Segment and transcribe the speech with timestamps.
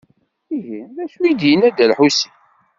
[0.57, 2.33] Ihi d acu ay d-yenna Dda Lḥusin?